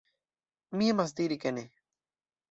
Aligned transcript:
Mi 0.79 0.87
emas 0.93 1.13
diri 1.19 1.37
ke 1.43 1.51
ne. 1.59 1.65